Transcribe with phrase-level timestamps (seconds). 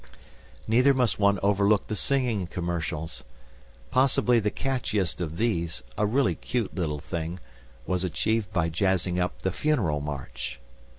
[0.67, 3.23] Neither must one overlook the singing commercials.
[3.91, 7.39] Possibly the catchiest of these, a really cute little thing,
[7.85, 10.59] was achieved by jazzing up the Funeral March.